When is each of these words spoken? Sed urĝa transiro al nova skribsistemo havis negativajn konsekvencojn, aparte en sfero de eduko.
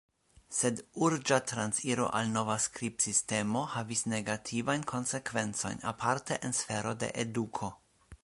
Sed 0.59 0.79
urĝa 1.07 1.35
transiro 1.49 2.07
al 2.19 2.31
nova 2.37 2.55
skribsistemo 2.63 3.61
havis 3.73 4.01
negativajn 4.15 4.87
konsekvencojn, 4.95 5.83
aparte 5.93 6.39
en 6.49 6.57
sfero 6.61 6.95
de 7.05 7.11
eduko. 7.25 7.71